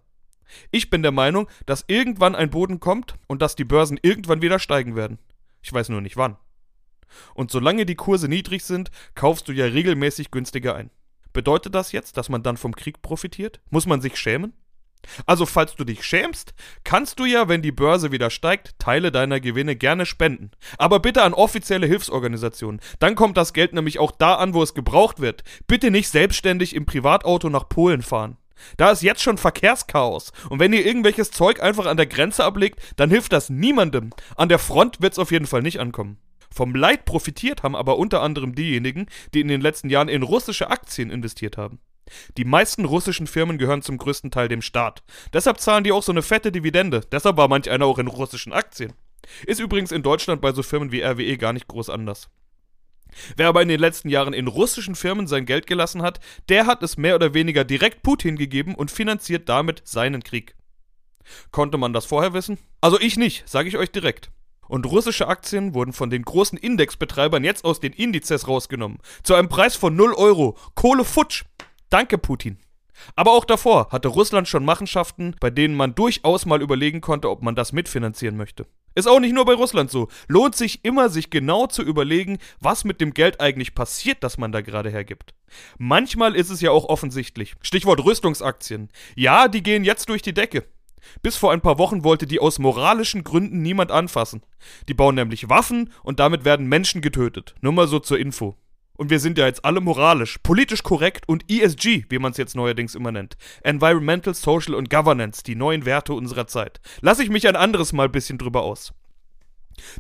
Ich 0.72 0.90
bin 0.90 1.04
der 1.04 1.12
Meinung, 1.12 1.48
dass 1.66 1.86
irgendwann 1.88 2.36
ein 2.36 2.50
Boden 2.50 2.80
kommt 2.80 3.16
und 3.28 3.42
dass 3.42 3.56
die 3.56 3.66
Börsen 3.66 4.00
irgendwann 4.02 4.42
wieder 4.42 4.60
steigen 4.60 4.96
werden. 4.96 5.20
Ich 5.62 5.74
weiß 5.74 5.90
nur 5.90 6.02
nicht 6.02 6.18
wann. 6.18 6.38
Und 7.34 7.52
solange 7.52 7.86
die 7.86 7.96
Kurse 7.96 8.28
niedrig 8.28 8.64
sind, 8.64 8.92
kaufst 9.16 9.48
du 9.48 9.52
ja 9.52 9.66
regelmäßig 9.66 10.32
günstiger 10.32 10.76
ein. 10.76 10.92
Bedeutet 11.34 11.76
das 11.76 11.92
jetzt, 11.92 12.18
dass 12.18 12.30
man 12.30 12.44
dann 12.44 12.58
vom 12.58 12.76
Krieg 12.76 13.02
profitiert? 13.02 13.60
Muss 13.70 13.86
man 13.86 14.02
sich 14.02 14.18
schämen? 14.18 14.54
Also 15.26 15.46
falls 15.46 15.76
du 15.76 15.84
dich 15.84 16.04
schämst, 16.04 16.54
kannst 16.84 17.20
du 17.20 17.26
ja, 17.26 17.48
wenn 17.48 17.62
die 17.62 17.72
Börse 17.72 18.12
wieder 18.12 18.30
steigt, 18.30 18.78
Teile 18.80 19.12
deiner 19.12 19.40
Gewinne 19.40 19.76
gerne 19.76 20.06
spenden. 20.06 20.52
Aber 20.78 21.00
bitte 21.00 21.24
an 21.24 21.34
offizielle 21.34 21.88
Hilfsorganisationen. 21.88 22.82
Dann 23.00 23.16
kommt 23.16 23.38
das 23.38 23.54
Geld 23.54 23.74
nämlich 23.74 24.00
auch 24.00 24.12
da 24.12 24.36
an, 24.36 24.54
wo 24.54 24.64
es 24.64 24.74
gebraucht 24.74 25.20
wird. 25.20 25.44
Bitte 25.68 25.92
nicht 25.92 26.10
selbstständig 26.10 26.76
im 26.76 26.86
Privatauto 26.86 27.50
nach 27.50 27.70
Polen 27.70 28.02
fahren. 28.02 28.38
Da 28.76 28.92
ist 28.92 29.04
jetzt 29.04 29.22
schon 29.22 29.38
Verkehrschaos. 29.38 30.32
Und 30.50 30.60
wenn 30.60 30.74
ihr 30.74 30.86
irgendwelches 30.86 31.32
Zeug 31.32 31.62
einfach 31.62 31.86
an 31.86 31.98
der 31.98 32.08
Grenze 32.08 32.44
ablegt, 32.44 32.80
dann 32.96 33.10
hilft 33.10 33.32
das 33.32 33.50
niemandem. 33.50 34.10
An 34.36 34.50
der 34.50 34.60
Front 34.60 35.02
wird's 35.02 35.20
auf 35.20 35.32
jeden 35.32 35.46
Fall 35.46 35.62
nicht 35.62 35.80
ankommen. 35.80 36.18
Vom 36.58 36.74
Leid 36.74 37.06
profitiert 37.06 37.62
haben 37.62 37.76
aber 37.76 38.00
unter 38.00 38.24
anderem 38.24 38.56
diejenigen, 38.56 39.06
die 39.36 39.42
in 39.42 39.48
den 39.48 39.62
letzten 39.62 39.92
Jahren 39.92 40.10
in 40.10 40.24
russische 40.24 40.72
Aktien 40.72 41.12
investiert 41.12 41.56
haben. 41.56 41.78
Die 42.36 42.46
meisten 42.46 42.84
russischen 42.84 43.28
Firmen 43.28 43.60
gehören 43.60 43.84
zum 43.84 44.00
größten 44.00 44.32
Teil 44.32 44.48
dem 44.48 44.64
Staat. 44.64 45.04
Deshalb 45.34 45.60
zahlen 45.60 45.84
die 45.84 45.92
auch 45.92 46.02
so 46.02 46.12
eine 46.12 46.24
fette 46.24 46.52
Dividende. 46.52 47.02
Deshalb 47.12 47.38
war 47.38 47.48
manch 47.48 47.70
einer 47.70 47.86
auch 47.86 48.00
in 48.00 48.08
russischen 48.08 48.54
Aktien. 48.54 48.94
Ist 49.46 49.60
übrigens 49.60 49.92
in 49.92 50.02
Deutschland 50.02 50.42
bei 50.42 50.52
so 50.52 50.64
Firmen 50.64 50.92
wie 50.92 51.04
RWE 51.04 51.38
gar 51.38 51.54
nicht 51.54 51.68
groß 51.68 51.92
anders. 51.92 52.28
Wer 53.36 53.50
aber 53.50 53.62
in 53.62 53.68
den 53.68 53.80
letzten 53.80 54.10
Jahren 54.10 54.34
in 54.34 54.48
russischen 54.48 54.96
Firmen 54.96 55.28
sein 55.28 55.46
Geld 55.46 55.68
gelassen 55.68 56.02
hat, 56.02 56.20
der 56.50 56.66
hat 56.66 56.82
es 56.82 56.98
mehr 56.98 57.14
oder 57.14 57.36
weniger 57.36 57.66
direkt 57.66 58.02
Putin 58.02 58.36
gegeben 58.36 58.74
und 58.74 58.90
finanziert 58.90 59.48
damit 59.48 59.84
seinen 59.86 60.24
Krieg. 60.24 60.56
Konnte 61.52 61.78
man 61.78 61.94
das 61.94 62.08
vorher 62.08 62.34
wissen? 62.34 62.58
Also 62.82 63.00
ich 63.00 63.16
nicht, 63.16 63.48
sage 63.48 63.70
ich 63.70 63.78
euch 63.78 63.92
direkt. 63.92 64.32
Und 64.68 64.86
russische 64.86 65.28
Aktien 65.28 65.74
wurden 65.74 65.94
von 65.94 66.10
den 66.10 66.24
großen 66.24 66.58
Indexbetreibern 66.58 67.44
jetzt 67.44 67.66
aus 67.66 67.80
den 67.80 67.94
Indizes 67.94 68.48
rausgenommen. 68.48 69.00
Zu 69.24 69.36
einem 69.36 69.50
Preis 69.50 69.76
von 69.76 69.96
0 69.96 70.14
Euro. 70.14 70.58
Kohle 70.76 71.04
futsch. 71.04 71.46
Danke, 71.90 72.18
Putin. 72.18 72.58
Aber 73.16 73.32
auch 73.32 73.46
davor 73.46 73.90
hatte 73.92 74.08
Russland 74.08 74.48
schon 74.48 74.66
Machenschaften, 74.66 75.36
bei 75.40 75.50
denen 75.50 75.76
man 75.76 75.96
durchaus 75.96 76.46
mal 76.46 76.62
überlegen 76.62 77.02
konnte, 77.02 77.30
ob 77.30 77.44
man 77.44 77.56
das 77.56 77.72
mitfinanzieren 77.72 78.38
möchte. 78.38 78.66
Ist 78.96 79.08
auch 79.08 79.20
nicht 79.20 79.34
nur 79.34 79.46
bei 79.46 79.54
Russland 79.54 79.92
so. 79.92 80.08
Lohnt 80.28 80.56
sich 80.56 80.84
immer, 80.84 81.10
sich 81.10 81.30
genau 81.30 81.68
zu 81.68 81.84
überlegen, 81.84 82.40
was 82.60 82.84
mit 82.84 83.00
dem 83.00 83.14
Geld 83.14 83.40
eigentlich 83.40 83.76
passiert, 83.76 84.24
das 84.24 84.40
man 84.40 84.52
da 84.52 84.62
gerade 84.62 84.90
hergibt. 84.90 85.36
Manchmal 85.78 86.36
ist 86.36 86.50
es 86.50 86.62
ja 86.62 86.72
auch 86.72 86.86
offensichtlich. 86.86 87.54
Stichwort 87.62 88.04
Rüstungsaktien. 88.04 88.90
Ja, 89.16 89.48
die 89.48 89.62
gehen 89.62 89.84
jetzt 89.84 90.10
durch 90.10 90.24
die 90.24 90.34
Decke. 90.34 90.66
Bis 91.22 91.38
vor 91.38 91.52
ein 91.52 91.62
paar 91.62 91.78
Wochen 91.78 92.04
wollte 92.04 92.28
die 92.28 92.40
aus 92.40 92.60
moralischen 92.60 93.24
Gründen 93.24 93.62
niemand 93.62 93.92
anfassen. 93.92 94.42
Die 94.88 94.94
bauen 94.94 95.16
nämlich 95.16 95.50
Waffen 95.50 95.92
und 96.04 96.20
damit 96.20 96.46
werden 96.46 96.68
Menschen 96.68 97.02
getötet. 97.02 97.56
Nur 97.62 97.74
mal 97.74 97.88
so 97.88 98.00
zur 98.00 98.20
Info. 98.20 98.56
Und 98.98 99.12
wir 99.12 99.20
sind 99.20 99.38
ja 99.38 99.46
jetzt 99.46 99.64
alle 99.64 99.80
moralisch, 99.80 100.40
politisch 100.40 100.82
korrekt 100.82 101.30
und 101.30 101.50
ESG, 101.50 102.06
wie 102.10 102.20
man 102.20 102.32
es 102.32 102.38
jetzt 102.38 102.56
neuerdings 102.56 102.96
immer 102.96 103.12
nennt. 103.12 103.38
Environmental, 103.62 104.34
Social 104.34 104.74
und 104.74 104.90
Governance, 104.90 105.44
die 105.44 105.56
neuen 105.56 105.86
Werte 105.86 106.14
unserer 106.14 106.48
Zeit. 106.48 106.82
Lass 107.02 107.20
ich 107.20 107.30
mich 107.30 107.48
ein 107.48 107.56
anderes 107.56 107.94
Mal 107.94 108.10
bisschen 108.10 108.40
drüber 108.40 108.64
aus. 108.64 108.94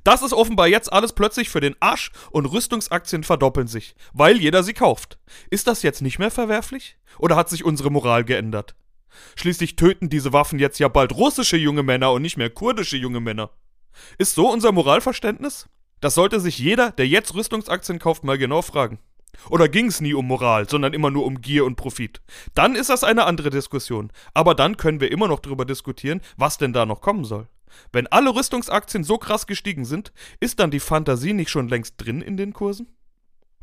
Das 0.03 0.23
ist 0.23 0.33
offenbar 0.33 0.67
jetzt 0.67 0.91
alles 0.91 1.13
plötzlich 1.13 1.49
für 1.49 1.59
den 1.61 1.75
Arsch 1.79 2.11
und 2.31 2.47
Rüstungsaktien 2.47 3.23
verdoppeln 3.23 3.67
sich, 3.67 3.95
weil 4.13 4.37
jeder 4.37 4.63
sie 4.63 4.73
kauft. 4.73 5.19
Ist 5.51 5.67
das 5.67 5.83
jetzt 5.83 6.01
nicht 6.01 6.17
mehr 6.17 6.31
verwerflich? 6.31 6.97
Oder 7.19 7.35
hat 7.35 7.49
sich 7.49 7.63
unsere 7.63 7.91
Moral 7.91 8.23
geändert? 8.23 8.75
Schließlich 9.35 9.75
töten 9.75 10.09
diese 10.09 10.33
Waffen 10.33 10.59
jetzt 10.59 10.79
ja 10.79 10.87
bald 10.87 11.13
russische 11.13 11.57
junge 11.57 11.83
Männer 11.83 12.11
und 12.11 12.21
nicht 12.21 12.37
mehr 12.37 12.49
kurdische 12.49 12.97
junge 12.97 13.19
Männer. 13.19 13.51
Ist 14.17 14.35
so 14.35 14.51
unser 14.51 14.71
Moralverständnis? 14.71 15.67
Das 16.01 16.15
sollte 16.15 16.39
sich 16.39 16.59
jeder, 16.59 16.91
der 16.91 17.07
jetzt 17.07 17.33
Rüstungsaktien 17.33 17.99
kauft, 17.99 18.23
mal 18.23 18.37
genau 18.37 18.61
fragen. 18.61 18.99
Oder 19.49 19.69
ging 19.69 19.87
es 19.87 20.01
nie 20.01 20.13
um 20.13 20.27
Moral, 20.27 20.67
sondern 20.69 20.93
immer 20.93 21.11
nur 21.11 21.25
um 21.25 21.41
Gier 21.41 21.65
und 21.65 21.75
Profit? 21.75 22.21
Dann 22.53 22.75
ist 22.75 22.89
das 22.89 23.03
eine 23.03 23.25
andere 23.25 23.49
Diskussion. 23.49 24.11
Aber 24.33 24.55
dann 24.55 24.77
können 24.77 24.99
wir 24.99 25.11
immer 25.11 25.27
noch 25.27 25.39
darüber 25.39 25.65
diskutieren, 25.65 26.21
was 26.37 26.57
denn 26.57 26.73
da 26.73 26.85
noch 26.85 27.01
kommen 27.01 27.25
soll. 27.25 27.47
Wenn 27.91 28.07
alle 28.07 28.33
Rüstungsaktien 28.33 29.03
so 29.03 29.17
krass 29.17 29.45
gestiegen 29.45 29.85
sind, 29.85 30.11
ist 30.39 30.59
dann 30.59 30.71
die 30.71 30.79
Fantasie 30.79 31.33
nicht 31.33 31.49
schon 31.49 31.67
längst 31.67 31.95
drin 31.97 32.21
in 32.21 32.37
den 32.37 32.53
Kursen? 32.53 32.87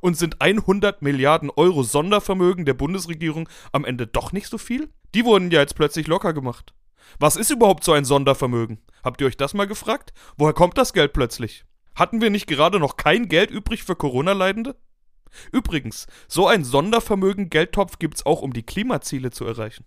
Und 0.05 0.19
sind 0.19 0.43
100 0.43 1.01
Milliarden 1.01 1.49
Euro 1.49 1.83
Sondervermögen 1.83 2.67
der 2.67 2.75
Bundesregierung 2.75 3.49
am 3.73 3.87
Ende 3.87 4.07
doch 4.07 4.33
nicht 4.33 4.49
so 4.49 4.59
viel? 4.59 4.91
Die 5.15 5.25
wurden 5.25 5.51
ja 5.51 5.61
jetzt 5.61 5.77
plötzlich 5.77 6.09
locker 6.09 6.35
gemacht. 6.35 6.75
Was 7.19 7.37
ist 7.37 7.51
überhaupt 7.51 7.85
so 7.85 7.95
ein 7.95 8.05
Sondervermögen? 8.05 8.83
Habt 9.03 9.23
ihr 9.23 9.27
euch 9.27 9.39
das 9.39 9.55
mal 9.55 9.67
gefragt? 9.67 10.13
Woher 10.37 10.53
kommt 10.53 10.77
das 10.77 10.93
Geld 10.93 11.15
plötzlich? 11.15 11.65
Hatten 11.95 12.21
wir 12.21 12.29
nicht 12.29 12.47
gerade 12.47 12.79
noch 12.79 12.99
kein 12.99 13.29
Geld 13.29 13.51
übrig 13.51 13.83
für 13.83 13.97
Corona-Leidende? 13.97 14.77
Übrigens, 15.53 16.07
so 16.29 16.47
ein 16.47 16.65
Sondervermögen 16.65 17.49
Geldtopf 17.49 17.99
gibt's 17.99 18.27
auch, 18.27 18.43
um 18.43 18.53
die 18.53 18.63
Klimaziele 18.63 19.31
zu 19.31 19.47
erreichen. 19.47 19.87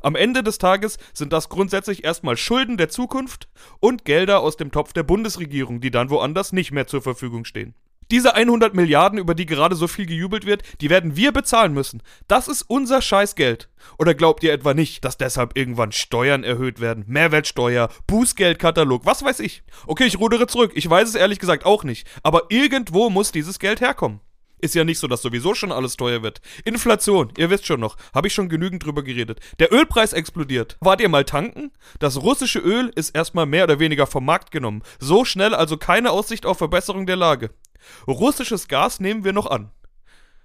Am 0.00 0.16
Ende 0.16 0.42
des 0.42 0.56
Tages 0.56 0.96
sind 1.12 1.34
das 1.34 1.50
grundsätzlich 1.50 2.02
erstmal 2.02 2.38
Schulden 2.38 2.78
der 2.78 2.88
Zukunft 2.88 3.50
und 3.78 4.06
Gelder 4.06 4.40
aus 4.40 4.56
dem 4.56 4.72
Topf 4.72 4.94
der 4.94 5.02
Bundesregierung, 5.02 5.82
die 5.82 5.90
dann 5.90 6.08
woanders 6.08 6.54
nicht 6.54 6.72
mehr 6.72 6.86
zur 6.86 7.02
Verfügung 7.02 7.44
stehen. 7.44 7.74
Diese 8.10 8.34
100 8.34 8.74
Milliarden, 8.74 9.18
über 9.18 9.34
die 9.34 9.46
gerade 9.46 9.76
so 9.76 9.88
viel 9.88 10.06
gejubelt 10.06 10.46
wird, 10.46 10.62
die 10.80 10.90
werden 10.90 11.16
wir 11.16 11.32
bezahlen 11.32 11.72
müssen. 11.72 12.02
Das 12.28 12.48
ist 12.48 12.62
unser 12.62 13.02
Scheißgeld. 13.02 13.68
Oder 13.98 14.14
glaubt 14.14 14.42
ihr 14.42 14.52
etwa 14.52 14.74
nicht, 14.74 15.04
dass 15.04 15.18
deshalb 15.18 15.56
irgendwann 15.56 15.92
Steuern 15.92 16.44
erhöht 16.44 16.80
werden? 16.80 17.04
Mehrwertsteuer, 17.06 17.88
Bußgeldkatalog, 18.06 19.06
was 19.06 19.24
weiß 19.24 19.40
ich. 19.40 19.62
Okay, 19.86 20.04
ich 20.04 20.18
rudere 20.18 20.46
zurück. 20.46 20.72
Ich 20.74 20.88
weiß 20.88 21.08
es 21.08 21.14
ehrlich 21.14 21.38
gesagt 21.38 21.64
auch 21.64 21.84
nicht. 21.84 22.06
Aber 22.22 22.44
irgendwo 22.48 23.10
muss 23.10 23.32
dieses 23.32 23.58
Geld 23.58 23.80
herkommen. 23.80 24.20
Ist 24.64 24.74
ja 24.74 24.84
nicht 24.84 24.98
so, 24.98 25.08
dass 25.08 25.20
sowieso 25.20 25.54
schon 25.54 25.72
alles 25.72 25.96
teuer 25.98 26.22
wird. 26.22 26.40
Inflation, 26.64 27.30
ihr 27.36 27.50
wisst 27.50 27.66
schon 27.66 27.80
noch, 27.80 27.98
habe 28.14 28.28
ich 28.28 28.32
schon 28.32 28.48
genügend 28.48 28.82
drüber 28.82 29.02
geredet. 29.02 29.40
Der 29.58 29.70
Ölpreis 29.70 30.14
explodiert. 30.14 30.78
Wart 30.80 31.02
ihr 31.02 31.10
mal 31.10 31.26
tanken? 31.26 31.70
Das 31.98 32.22
russische 32.22 32.60
Öl 32.60 32.90
ist 32.94 33.14
erstmal 33.14 33.44
mehr 33.44 33.64
oder 33.64 33.78
weniger 33.78 34.06
vom 34.06 34.24
Markt 34.24 34.52
genommen. 34.52 34.82
So 34.98 35.26
schnell 35.26 35.54
also 35.54 35.76
keine 35.76 36.12
Aussicht 36.12 36.46
auf 36.46 36.56
Verbesserung 36.56 37.04
der 37.04 37.16
Lage. 37.16 37.50
Russisches 38.06 38.68
Gas 38.68 39.00
nehmen 39.00 39.24
wir 39.24 39.32
noch 39.32 39.46
an. 39.46 39.70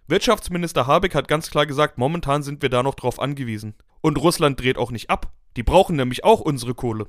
Wirtschaftsminister 0.08 0.88
Habeck 0.88 1.14
hat 1.14 1.28
ganz 1.28 1.52
klar 1.52 1.66
gesagt, 1.66 1.98
momentan 1.98 2.42
sind 2.42 2.62
wir 2.62 2.70
da 2.70 2.82
noch 2.82 2.96
drauf 2.96 3.20
angewiesen. 3.20 3.76
Und 4.02 4.18
Russland 4.18 4.60
dreht 4.60 4.78
auch 4.78 4.92
nicht 4.92 5.10
ab. 5.10 5.32
Die 5.56 5.64
brauchen 5.64 5.96
nämlich 5.96 6.24
auch 6.24 6.40
unsere 6.40 6.74
Kohle. 6.74 7.08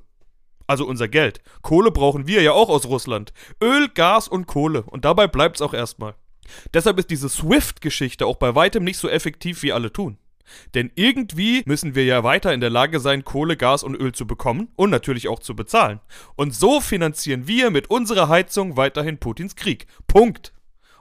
Also 0.66 0.86
unser 0.86 1.08
Geld. 1.08 1.40
Kohle 1.62 1.90
brauchen 1.90 2.26
wir 2.26 2.42
ja 2.42 2.52
auch 2.52 2.68
aus 2.68 2.86
Russland. 2.86 3.32
Öl, 3.62 3.88
Gas 3.88 4.28
und 4.28 4.46
Kohle. 4.46 4.82
Und 4.82 5.04
dabei 5.04 5.26
bleibt's 5.26 5.62
auch 5.62 5.74
erstmal. 5.74 6.14
Deshalb 6.74 6.98
ist 6.98 7.10
diese 7.10 7.28
SWIFT-Geschichte 7.28 8.26
auch 8.26 8.36
bei 8.36 8.54
weitem 8.54 8.84
nicht 8.84 8.98
so 8.98 9.08
effektiv, 9.08 9.62
wie 9.62 9.72
alle 9.72 9.92
tun. 9.92 10.18
Denn 10.74 10.90
irgendwie 10.94 11.62
müssen 11.66 11.94
wir 11.94 12.04
ja 12.04 12.24
weiter 12.24 12.52
in 12.52 12.60
der 12.60 12.70
Lage 12.70 13.00
sein, 13.00 13.24
Kohle, 13.24 13.56
Gas 13.56 13.82
und 13.82 13.94
Öl 13.94 14.12
zu 14.12 14.26
bekommen 14.26 14.68
und 14.76 14.90
natürlich 14.90 15.28
auch 15.28 15.38
zu 15.38 15.54
bezahlen. 15.54 16.00
Und 16.36 16.54
so 16.54 16.80
finanzieren 16.80 17.46
wir 17.46 17.70
mit 17.70 17.90
unserer 17.90 18.28
Heizung 18.28 18.76
weiterhin 18.76 19.18
Putins 19.18 19.56
Krieg. 19.56 19.86
Punkt. 20.06 20.52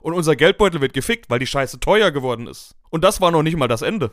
Und 0.01 0.13
unser 0.13 0.35
Geldbeutel 0.35 0.81
wird 0.81 0.93
gefickt, 0.93 1.29
weil 1.29 1.39
die 1.39 1.47
Scheiße 1.47 1.79
teuer 1.79 2.11
geworden 2.11 2.47
ist. 2.47 2.75
Und 2.89 3.03
das 3.03 3.21
war 3.21 3.31
noch 3.31 3.43
nicht 3.43 3.57
mal 3.57 3.67
das 3.67 3.81
Ende. 3.81 4.11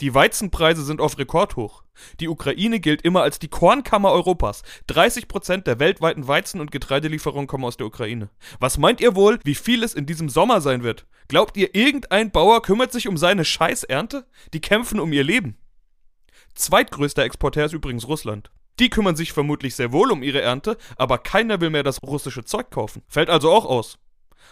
Die 0.00 0.14
Weizenpreise 0.14 0.84
sind 0.84 1.00
auf 1.00 1.18
Rekordhoch. 1.18 1.82
Die 2.20 2.28
Ukraine 2.28 2.78
gilt 2.78 3.02
immer 3.02 3.22
als 3.22 3.40
die 3.40 3.48
Kornkammer 3.48 4.12
Europas. 4.12 4.62
30% 4.88 5.62
der 5.62 5.80
weltweiten 5.80 6.28
Weizen- 6.28 6.60
und 6.60 6.70
Getreidelieferungen 6.70 7.48
kommen 7.48 7.64
aus 7.64 7.76
der 7.76 7.88
Ukraine. 7.88 8.30
Was 8.60 8.78
meint 8.78 9.00
ihr 9.00 9.16
wohl, 9.16 9.40
wie 9.42 9.56
viel 9.56 9.82
es 9.82 9.94
in 9.94 10.06
diesem 10.06 10.28
Sommer 10.28 10.60
sein 10.60 10.84
wird? 10.84 11.06
Glaubt 11.26 11.56
ihr, 11.56 11.74
irgendein 11.74 12.30
Bauer 12.30 12.62
kümmert 12.62 12.92
sich 12.92 13.08
um 13.08 13.16
seine 13.16 13.44
Scheißernte? 13.44 14.24
Die 14.52 14.60
kämpfen 14.60 15.00
um 15.00 15.12
ihr 15.12 15.24
Leben. 15.24 15.56
Zweitgrößter 16.54 17.24
Exporteur 17.24 17.66
ist 17.66 17.72
übrigens 17.72 18.06
Russland. 18.06 18.52
Die 18.78 18.90
kümmern 18.90 19.16
sich 19.16 19.32
vermutlich 19.32 19.74
sehr 19.74 19.90
wohl 19.90 20.12
um 20.12 20.22
ihre 20.22 20.40
Ernte, 20.40 20.78
aber 20.96 21.18
keiner 21.18 21.60
will 21.60 21.70
mehr 21.70 21.82
das 21.82 22.02
russische 22.04 22.44
Zeug 22.44 22.70
kaufen. 22.70 23.02
Fällt 23.08 23.30
also 23.30 23.50
auch 23.50 23.64
aus. 23.64 23.98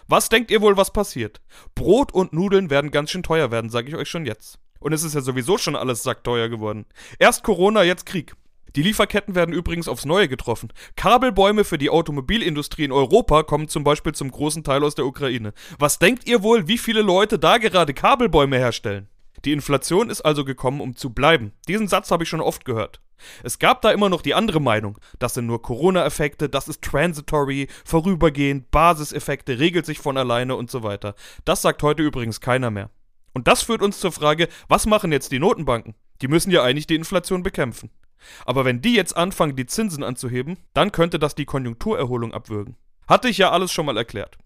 Was 0.08 0.28
denkt 0.28 0.50
ihr 0.50 0.60
wohl, 0.60 0.76
was 0.76 0.92
passiert? 0.92 1.40
Brot 1.76 2.12
und 2.12 2.32
Nudeln 2.32 2.68
werden 2.68 2.90
ganz 2.90 3.10
schön 3.10 3.22
teuer 3.22 3.52
werden, 3.52 3.70
sage 3.70 3.88
ich 3.88 3.94
euch 3.94 4.10
schon 4.10 4.26
jetzt. 4.26 4.58
Und 4.80 4.92
es 4.92 5.02
ist 5.02 5.14
ja 5.14 5.20
sowieso 5.20 5.58
schon 5.58 5.76
alles 5.76 6.02
sackteuer 6.02 6.48
geworden. 6.48 6.86
Erst 7.18 7.42
Corona, 7.42 7.82
jetzt 7.82 8.06
Krieg. 8.06 8.34
Die 8.76 8.82
Lieferketten 8.82 9.34
werden 9.34 9.54
übrigens 9.54 9.88
aufs 9.88 10.04
Neue 10.04 10.28
getroffen. 10.28 10.70
Kabelbäume 10.96 11.64
für 11.64 11.78
die 11.78 11.88
Automobilindustrie 11.88 12.84
in 12.84 12.92
Europa 12.92 13.42
kommen 13.42 13.68
zum 13.68 13.84
Beispiel 13.84 14.12
zum 14.12 14.30
großen 14.30 14.64
Teil 14.64 14.84
aus 14.84 14.94
der 14.94 15.06
Ukraine. 15.06 15.54
Was 15.78 15.98
denkt 15.98 16.28
ihr 16.28 16.42
wohl, 16.42 16.68
wie 16.68 16.76
viele 16.76 17.00
Leute 17.00 17.38
da 17.38 17.56
gerade 17.56 17.94
Kabelbäume 17.94 18.58
herstellen? 18.58 19.08
Die 19.46 19.52
Inflation 19.52 20.10
ist 20.10 20.20
also 20.22 20.44
gekommen, 20.44 20.80
um 20.80 20.94
zu 20.94 21.10
bleiben. 21.10 21.52
Diesen 21.68 21.88
Satz 21.88 22.10
habe 22.10 22.24
ich 22.24 22.28
schon 22.28 22.40
oft 22.40 22.64
gehört. 22.64 23.00
Es 23.42 23.58
gab 23.58 23.80
da 23.80 23.92
immer 23.92 24.10
noch 24.10 24.20
die 24.20 24.34
andere 24.34 24.60
Meinung. 24.60 24.98
Das 25.18 25.34
sind 25.34 25.46
nur 25.46 25.62
Corona-Effekte, 25.62 26.48
das 26.48 26.68
ist 26.68 26.82
transitory, 26.82 27.68
vorübergehend, 27.84 28.70
Basiseffekte, 28.70 29.58
regelt 29.58 29.86
sich 29.86 29.98
von 29.98 30.18
alleine 30.18 30.54
und 30.54 30.70
so 30.70 30.82
weiter. 30.82 31.14
Das 31.44 31.62
sagt 31.62 31.82
heute 31.82 32.02
übrigens 32.02 32.40
keiner 32.40 32.70
mehr. 32.70 32.90
Und 33.36 33.48
das 33.48 33.64
führt 33.64 33.82
uns 33.82 34.00
zur 34.00 34.12
Frage, 34.12 34.48
was 34.66 34.86
machen 34.86 35.12
jetzt 35.12 35.30
die 35.30 35.38
Notenbanken? 35.38 35.94
Die 36.22 36.26
müssen 36.26 36.50
ja 36.50 36.62
eigentlich 36.62 36.86
die 36.86 36.94
Inflation 36.94 37.42
bekämpfen. 37.42 37.90
Aber 38.46 38.64
wenn 38.64 38.80
die 38.80 38.94
jetzt 38.94 39.14
anfangen, 39.14 39.56
die 39.56 39.66
Zinsen 39.66 40.02
anzuheben, 40.02 40.56
dann 40.72 40.90
könnte 40.90 41.18
das 41.18 41.34
die 41.34 41.44
Konjunkturerholung 41.44 42.32
abwürgen. 42.32 42.76
Hatte 43.06 43.28
ich 43.28 43.36
ja 43.36 43.50
alles 43.50 43.72
schon 43.72 43.84
mal 43.84 43.98
erklärt. 43.98 44.38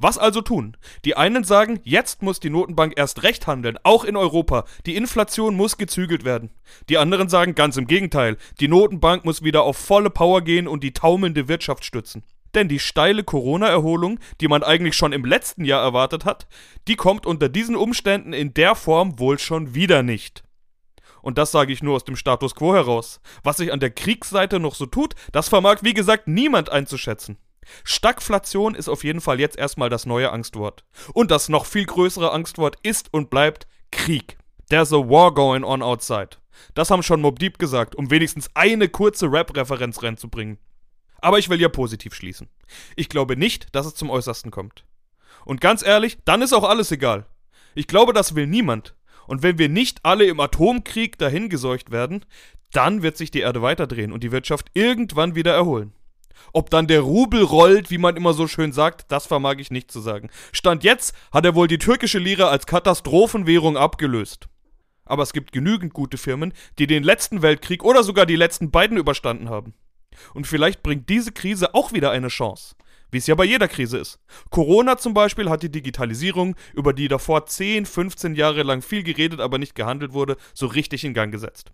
Was 0.00 0.18
also 0.18 0.40
tun? 0.40 0.76
Die 1.04 1.16
einen 1.16 1.44
sagen, 1.44 1.78
jetzt 1.84 2.22
muss 2.22 2.40
die 2.40 2.50
Notenbank 2.50 2.94
erst 2.96 3.22
recht 3.22 3.46
handeln, 3.46 3.78
auch 3.84 4.02
in 4.02 4.16
Europa. 4.16 4.64
Die 4.84 4.96
Inflation 4.96 5.54
muss 5.54 5.78
gezügelt 5.78 6.24
werden. 6.24 6.50
Die 6.88 6.98
anderen 6.98 7.28
sagen 7.28 7.54
ganz 7.54 7.76
im 7.76 7.86
Gegenteil, 7.86 8.36
die 8.58 8.66
Notenbank 8.66 9.24
muss 9.24 9.44
wieder 9.44 9.62
auf 9.62 9.76
volle 9.76 10.10
Power 10.10 10.42
gehen 10.42 10.66
und 10.66 10.82
die 10.82 10.92
taumelnde 10.92 11.46
Wirtschaft 11.46 11.84
stützen. 11.84 12.24
Denn 12.54 12.68
die 12.68 12.78
steile 12.78 13.24
Corona-Erholung, 13.24 14.20
die 14.40 14.48
man 14.48 14.62
eigentlich 14.62 14.96
schon 14.96 15.12
im 15.12 15.24
letzten 15.24 15.64
Jahr 15.64 15.82
erwartet 15.82 16.24
hat, 16.24 16.46
die 16.86 16.96
kommt 16.96 17.26
unter 17.26 17.48
diesen 17.48 17.76
Umständen 17.76 18.32
in 18.32 18.54
der 18.54 18.74
Form 18.74 19.18
wohl 19.18 19.38
schon 19.38 19.74
wieder 19.74 20.02
nicht. 20.02 20.44
Und 21.22 21.38
das 21.38 21.50
sage 21.50 21.72
ich 21.72 21.82
nur 21.82 21.96
aus 21.96 22.04
dem 22.04 22.16
Status 22.16 22.54
quo 22.54 22.74
heraus. 22.74 23.20
Was 23.42 23.56
sich 23.56 23.72
an 23.72 23.80
der 23.80 23.90
Kriegsseite 23.90 24.60
noch 24.60 24.74
so 24.74 24.86
tut, 24.86 25.14
das 25.32 25.48
vermag 25.48 25.78
wie 25.80 25.94
gesagt 25.94 26.28
niemand 26.28 26.70
einzuschätzen. 26.70 27.38
Stagflation 27.82 28.74
ist 28.74 28.88
auf 28.88 29.04
jeden 29.04 29.22
Fall 29.22 29.40
jetzt 29.40 29.56
erstmal 29.56 29.88
das 29.88 30.04
neue 30.04 30.30
Angstwort. 30.30 30.84
Und 31.14 31.30
das 31.30 31.48
noch 31.48 31.64
viel 31.64 31.86
größere 31.86 32.30
Angstwort 32.30 32.76
ist 32.82 33.12
und 33.12 33.30
bleibt 33.30 33.66
Krieg. 33.90 34.36
There's 34.68 34.92
a 34.92 34.96
war 34.96 35.32
going 35.32 35.64
on 35.64 35.82
outside. 35.82 36.30
Das 36.74 36.90
haben 36.90 37.02
schon 37.02 37.20
Mob 37.20 37.38
Deep 37.38 37.58
gesagt, 37.58 37.96
um 37.96 38.10
wenigstens 38.10 38.50
eine 38.54 38.88
kurze 38.88 39.32
Rap-Referenz 39.32 40.02
reinzubringen. 40.02 40.58
Aber 41.24 41.38
ich 41.38 41.48
will 41.48 41.58
ja 41.58 41.70
positiv 41.70 42.14
schließen. 42.14 42.50
Ich 42.96 43.08
glaube 43.08 43.34
nicht, 43.34 43.74
dass 43.74 43.86
es 43.86 43.94
zum 43.94 44.10
Äußersten 44.10 44.50
kommt. 44.50 44.84
Und 45.46 45.62
ganz 45.62 45.82
ehrlich, 45.82 46.18
dann 46.26 46.42
ist 46.42 46.52
auch 46.52 46.64
alles 46.64 46.92
egal. 46.92 47.24
Ich 47.74 47.86
glaube, 47.86 48.12
das 48.12 48.34
will 48.34 48.46
niemand. 48.46 48.94
Und 49.26 49.42
wenn 49.42 49.56
wir 49.56 49.70
nicht 49.70 50.00
alle 50.02 50.26
im 50.26 50.38
Atomkrieg 50.38 51.16
dahingeseucht 51.16 51.90
werden, 51.90 52.26
dann 52.72 53.02
wird 53.02 53.16
sich 53.16 53.30
die 53.30 53.40
Erde 53.40 53.62
weiterdrehen 53.62 54.12
und 54.12 54.22
die 54.22 54.32
Wirtschaft 54.32 54.70
irgendwann 54.74 55.34
wieder 55.34 55.54
erholen. 55.54 55.94
Ob 56.52 56.68
dann 56.68 56.88
der 56.88 57.00
Rubel 57.00 57.42
rollt, 57.42 57.90
wie 57.90 57.96
man 57.96 58.16
immer 58.16 58.34
so 58.34 58.46
schön 58.46 58.74
sagt, 58.74 59.10
das 59.10 59.26
vermag 59.26 59.54
ich 59.60 59.70
nicht 59.70 59.90
zu 59.90 60.00
sagen. 60.00 60.28
Stand 60.52 60.84
jetzt 60.84 61.14
hat 61.32 61.46
er 61.46 61.54
wohl 61.54 61.68
die 61.68 61.78
türkische 61.78 62.18
Lira 62.18 62.48
als 62.48 62.66
Katastrophenwährung 62.66 63.78
abgelöst. 63.78 64.48
Aber 65.06 65.22
es 65.22 65.32
gibt 65.32 65.52
genügend 65.52 65.94
gute 65.94 66.18
Firmen, 66.18 66.52
die 66.78 66.86
den 66.86 67.02
letzten 67.02 67.40
Weltkrieg 67.40 67.82
oder 67.82 68.02
sogar 68.02 68.26
die 68.26 68.36
letzten 68.36 68.70
beiden 68.70 68.98
überstanden 68.98 69.48
haben. 69.48 69.72
Und 70.34 70.46
vielleicht 70.46 70.82
bringt 70.82 71.08
diese 71.08 71.32
Krise 71.32 71.74
auch 71.74 71.92
wieder 71.92 72.10
eine 72.10 72.28
Chance. 72.28 72.76
Wie 73.10 73.18
es 73.18 73.26
ja 73.26 73.34
bei 73.34 73.44
jeder 73.44 73.68
Krise 73.68 73.98
ist. 73.98 74.18
Corona 74.50 74.96
zum 74.96 75.14
Beispiel 75.14 75.48
hat 75.48 75.62
die 75.62 75.70
Digitalisierung, 75.70 76.56
über 76.72 76.92
die 76.92 77.06
davor 77.08 77.46
10, 77.46 77.86
15 77.86 78.34
Jahre 78.34 78.64
lang 78.64 78.82
viel 78.82 79.04
geredet, 79.04 79.40
aber 79.40 79.58
nicht 79.58 79.74
gehandelt 79.74 80.12
wurde, 80.12 80.36
so 80.52 80.66
richtig 80.66 81.04
in 81.04 81.14
Gang 81.14 81.30
gesetzt. 81.30 81.72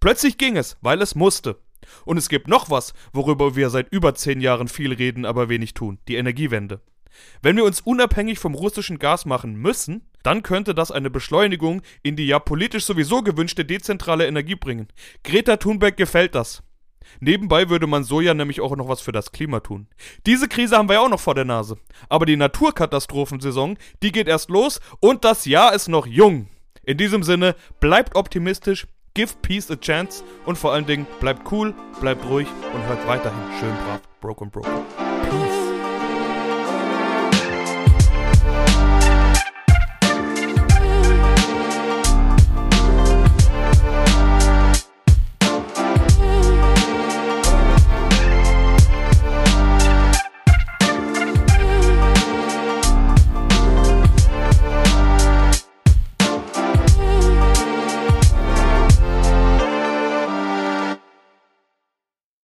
Plötzlich 0.00 0.36
ging 0.36 0.56
es, 0.56 0.76
weil 0.82 1.00
es 1.00 1.14
musste. 1.14 1.58
Und 2.04 2.16
es 2.16 2.28
gibt 2.28 2.46
noch 2.48 2.70
was, 2.70 2.94
worüber 3.12 3.56
wir 3.56 3.70
seit 3.70 3.90
über 3.90 4.14
10 4.14 4.40
Jahren 4.40 4.68
viel 4.68 4.92
reden, 4.92 5.24
aber 5.24 5.48
wenig 5.48 5.74
tun. 5.74 5.98
Die 6.08 6.16
Energiewende. 6.16 6.80
Wenn 7.42 7.56
wir 7.56 7.64
uns 7.64 7.80
unabhängig 7.80 8.38
vom 8.38 8.54
russischen 8.54 8.98
Gas 8.98 9.26
machen 9.26 9.54
müssen, 9.54 10.02
dann 10.22 10.42
könnte 10.42 10.74
das 10.74 10.90
eine 10.90 11.10
Beschleunigung 11.10 11.82
in 12.02 12.16
die 12.16 12.26
ja 12.26 12.38
politisch 12.38 12.84
sowieso 12.84 13.22
gewünschte 13.22 13.64
dezentrale 13.64 14.26
Energie 14.26 14.54
bringen. 14.54 14.88
Greta 15.24 15.56
Thunberg 15.56 15.96
gefällt 15.96 16.34
das. 16.34 16.62
Nebenbei 17.20 17.68
würde 17.68 17.86
man 17.86 18.04
so 18.04 18.20
ja 18.20 18.34
nämlich 18.34 18.60
auch 18.60 18.74
noch 18.76 18.88
was 18.88 19.00
für 19.00 19.12
das 19.12 19.32
Klima 19.32 19.60
tun. 19.60 19.86
Diese 20.26 20.48
Krise 20.48 20.76
haben 20.76 20.88
wir 20.88 20.94
ja 20.94 21.00
auch 21.00 21.08
noch 21.08 21.20
vor 21.20 21.34
der 21.34 21.44
Nase. 21.44 21.76
Aber 22.08 22.26
die 22.26 22.36
Naturkatastrophensaison, 22.36 23.78
die 24.02 24.12
geht 24.12 24.28
erst 24.28 24.50
los 24.50 24.80
und 25.00 25.24
das 25.24 25.44
Jahr 25.44 25.74
ist 25.74 25.88
noch 25.88 26.06
jung. 26.06 26.48
In 26.84 26.98
diesem 26.98 27.22
Sinne, 27.22 27.54
bleibt 27.80 28.16
optimistisch, 28.16 28.86
give 29.14 29.34
peace 29.42 29.70
a 29.70 29.76
chance 29.76 30.24
und 30.46 30.58
vor 30.58 30.72
allen 30.72 30.86
Dingen 30.86 31.06
bleibt 31.20 31.50
cool, 31.52 31.74
bleibt 32.00 32.24
ruhig 32.26 32.48
und 32.74 32.86
hört 32.86 33.06
weiterhin 33.06 33.60
schön 33.60 33.74
brav 33.86 34.00
Broken 34.20 34.50
Broken. 34.50 35.11